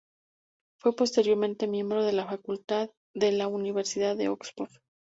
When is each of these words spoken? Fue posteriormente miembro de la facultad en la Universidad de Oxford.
Fue 0.79 0.95
posteriormente 0.95 1.67
miembro 1.67 2.03
de 2.03 2.11
la 2.11 2.25
facultad 2.25 2.89
en 3.13 3.37
la 3.37 3.47
Universidad 3.47 4.17
de 4.17 4.29
Oxford. 4.29 4.71